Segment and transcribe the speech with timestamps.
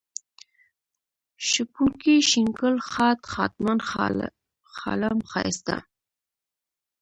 [1.49, 3.79] شپونکی، شين گل، ښاد، ښادمن،
[4.75, 5.77] ښالم، ښايسته